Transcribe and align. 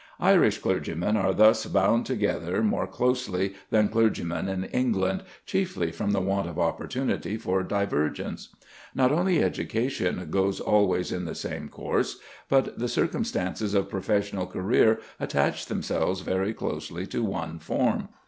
Irish 0.23 0.57
clergymen 0.57 1.15
are 1.15 1.31
thus 1.31 1.63
bound 1.67 2.07
together 2.07 2.63
more 2.63 2.87
closely 2.87 3.53
than 3.69 3.87
clergymen 3.87 4.47
in 4.49 4.63
England, 4.63 5.21
chiefly 5.45 5.91
from 5.91 6.09
the 6.09 6.19
want 6.19 6.49
of 6.49 6.57
opportunity 6.57 7.37
for 7.37 7.61
divergence. 7.61 8.49
Not 8.95 9.11
only 9.11 9.43
education 9.43 10.27
goes 10.31 10.59
always 10.59 11.11
in 11.11 11.25
the 11.25 11.35
same 11.35 11.69
course, 11.69 12.17
but 12.49 12.79
the 12.79 12.87
circumstances 12.87 13.75
of 13.75 13.91
professional 13.91 14.47
career 14.47 14.99
attach 15.19 15.67
themselves 15.67 16.21
very 16.21 16.51
closely 16.51 17.05
to 17.05 17.23
one 17.23 17.59
form. 17.59 18.07